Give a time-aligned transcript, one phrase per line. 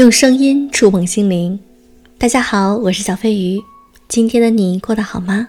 [0.00, 1.60] 用声音触碰心灵。
[2.16, 3.60] 大家好，我是小飞鱼。
[4.08, 5.48] 今天的你过得好吗？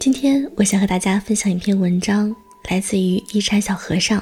[0.00, 2.34] 今天我想和大家分享一篇文章，
[2.68, 4.20] 来自于一禅小和尚。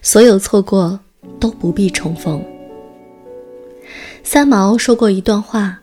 [0.00, 1.00] 所有错过
[1.40, 2.40] 都不必重逢。
[4.22, 5.80] 三毛说过一段话：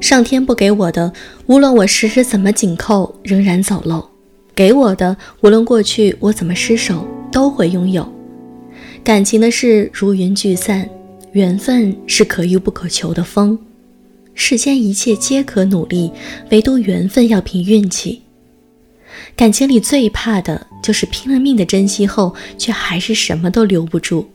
[0.00, 1.12] 上天不给我的，
[1.46, 4.00] 无论我时时怎么紧扣，仍然走漏；
[4.54, 8.08] 给我的，无论过去我怎么失手，都会拥有。
[9.02, 10.88] 感情的事如云聚散，
[11.32, 13.58] 缘分是可遇不可求的风。
[14.34, 16.10] 世间一切皆可努力，
[16.50, 18.22] 唯独缘分要凭运气。
[19.36, 24.28] 感情里最怕的就是拼了命的珍惜后，却还是什么都留不住。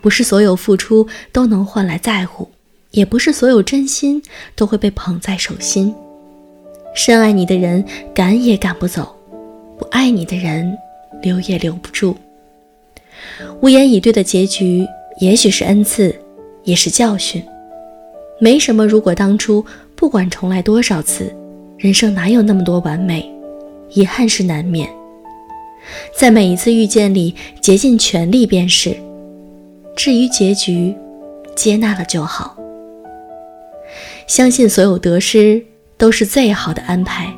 [0.00, 2.48] 不是所有付出都能换来在乎，
[2.90, 4.22] 也不是所有真心
[4.54, 5.92] 都会被捧在手心。
[6.94, 9.16] 深爱你的人赶也赶不走，
[9.78, 10.76] 不爱你的人
[11.22, 12.16] 留也留不住。
[13.60, 14.86] 无言以对的结局，
[15.18, 16.14] 也许是恩赐，
[16.64, 17.42] 也是教训。
[18.38, 19.64] 没什么如果当初，
[19.94, 21.34] 不管重来多少次，
[21.78, 23.30] 人生哪有那么多完美？
[23.90, 24.88] 遗憾是难免。
[26.14, 28.94] 在每一次遇见里，竭尽全力便是。
[29.96, 30.94] 至于结局，
[31.54, 32.54] 接纳了就好。
[34.26, 35.64] 相信所有得失
[35.96, 37.32] 都是最好的安排，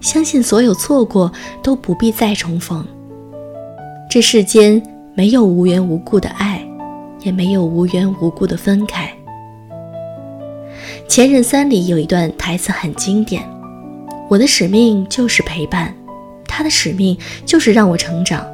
[0.00, 2.84] 相信所有错过都不必再重逢。
[4.10, 4.82] 这世间
[5.14, 6.53] 没有无缘无故的爱，
[7.24, 9.12] 也没有无缘无故的分开。
[11.08, 13.42] 《前任三》里有一段台词很经典
[14.30, 15.92] ：“我的使命就是陪伴，
[16.46, 18.46] 他的使命就是让我成长。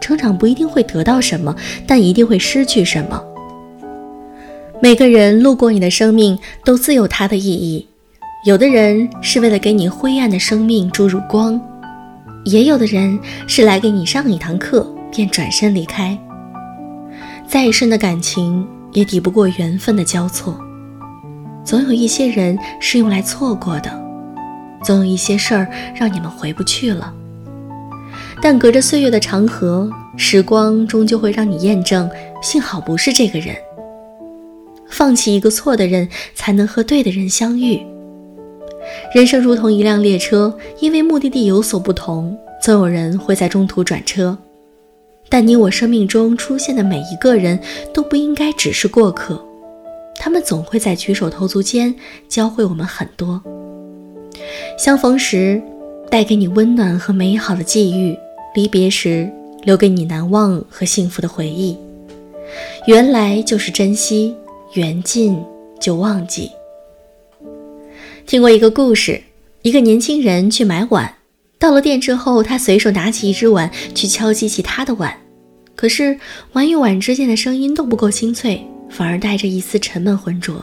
[0.00, 1.54] 成长不一定会得到什么，
[1.86, 3.22] 但一定会失去什么。
[4.80, 7.86] 每个人路过你的生命都自有它的意义，
[8.46, 11.60] 有的人是为了给你灰暗的生命注入光，
[12.44, 16.16] 也有的人是来给你上一堂课。”便转身离开。
[17.50, 20.56] 再深的感情也抵不过缘分的交错。
[21.64, 23.90] 总有一些人是用来错过的，
[24.84, 27.12] 总有一些事儿让你们回不去了。
[28.40, 32.08] 但隔着岁月的长河，时光终究会让你验证，
[32.40, 33.56] 幸好不是这个人。
[34.88, 37.84] 放弃一个错的人，才能和对的人相遇。
[39.12, 44.38] 人生如同一辆列车，因为目的地有所不同，总有人会在中途转车。
[45.30, 47.58] 但你我生命中出现的每一个人
[47.94, 49.40] 都不应该只是过客，
[50.16, 51.94] 他们总会在举手投足间
[52.28, 53.40] 教会我们很多。
[54.76, 55.62] 相逢时
[56.10, 58.18] 带给你温暖和美好的际遇，
[58.54, 59.30] 离别时
[59.62, 61.76] 留给你难忘和幸福的回忆。
[62.86, 64.34] 缘来就是珍惜，
[64.74, 65.40] 缘尽
[65.80, 66.50] 就忘记。
[68.26, 69.22] 听过一个故事，
[69.62, 71.14] 一个年轻人去买碗。
[71.58, 75.19] 到了店之后，他随手拿起一只碗去敲击其他的碗，
[75.80, 76.14] 可是
[76.52, 80.62] 碗与碗之间的声音都不够清脆，反而带着一丝沉闷浑浊。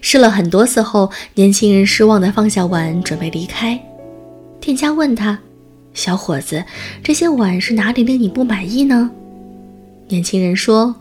[0.00, 3.80] 试了很多次后，年轻人失望地放下碗，准备离开。
[4.58, 5.38] 店家问他
[5.94, 6.64] ：“小伙子，
[7.00, 9.08] 这些碗是哪里令你不满意呢？”
[10.10, 10.92] 年轻人说：“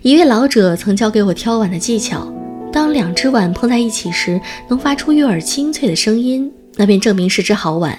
[0.00, 2.32] 一位老者曾教给我挑碗的技巧，
[2.72, 4.40] 当两只碗碰在一起时，
[4.70, 7.98] 能发出悦耳清脆的声音。”那便证明是只好碗，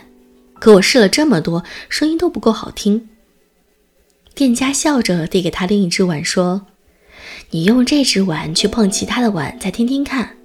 [0.55, 3.09] 可我试了这么多，声音都不够好听。
[4.33, 6.65] 店家笑着递给他另一只碗，说
[7.51, 10.37] ：“你用这只碗去碰其他的碗，再听听看。”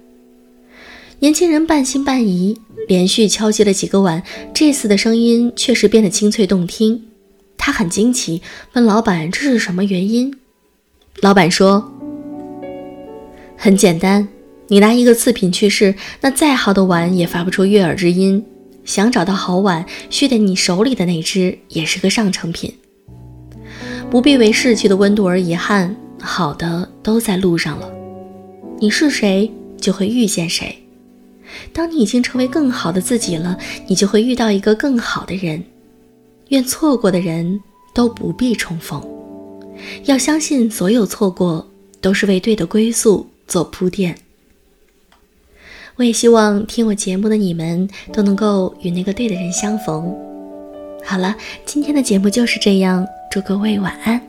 [1.19, 4.21] 年轻人半信半疑，连续敲击了几个碗，
[4.53, 7.05] 这次的声音确实变得清脆动听。
[7.57, 8.41] 他很惊奇，
[8.73, 10.37] 问老板：“这是什么原因？”
[11.21, 11.91] 老板说
[13.57, 14.27] ：“很简单。”
[14.69, 18.45] 你拿一个次品去试，那再好的碗也发不出悦耳之音。
[18.83, 22.75] 想找到好碗，须得你手里的那只也是个上成品。
[24.09, 27.91] 不必为逝去的温度而遗憾，好的都在路上了。
[28.79, 29.51] 你是谁，
[29.81, 30.81] 就会遇见谁。
[31.73, 35.61] 当你已经成为更好的自己了，你就会遇到一个更好的人。
[36.49, 37.59] 愿错过的人
[37.93, 39.05] 都不必重逢。
[40.05, 41.69] 要相信，所有错过
[41.99, 44.17] 都是为对的归宿做铺垫。
[45.97, 50.15] 我也希望听我节目的你们都能够与那个对的人相逢。
[51.09, 51.33] 好了，
[51.65, 54.26] 今天的节目就是这样，祝各位晚安。